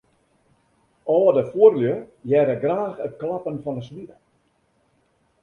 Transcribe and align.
Alde 1.15 1.43
fuorlju 1.51 1.91
hearre 2.31 2.57
graach 2.65 2.99
it 3.07 3.17
klappen 3.21 3.61
fan 3.63 3.79
'e 3.79 3.83
swipe. 3.89 4.17